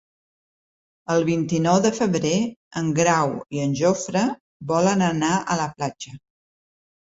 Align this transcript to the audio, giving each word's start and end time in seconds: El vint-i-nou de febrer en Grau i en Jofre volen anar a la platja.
El 1.15 1.25
vint-i-nou 1.27 1.77
de 1.83 1.91
febrer 1.97 2.31
en 2.81 2.89
Grau 3.01 3.35
i 3.59 3.63
en 3.67 3.77
Jofre 3.83 4.25
volen 4.75 5.07
anar 5.13 5.33
a 5.57 5.63
la 5.65 5.71
platja. 5.79 6.19